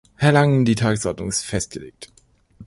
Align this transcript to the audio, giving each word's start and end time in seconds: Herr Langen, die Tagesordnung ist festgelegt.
Herr 0.15 0.31
Langen, 0.31 0.65
die 0.65 0.73
Tagesordnung 0.73 1.29
ist 1.29 1.43
festgelegt. 1.43 2.11